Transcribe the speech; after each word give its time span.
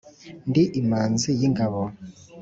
Ndi 0.49 0.63
Imanzi 0.81 1.29
y’ 1.39 1.41
ingabo 1.47 1.81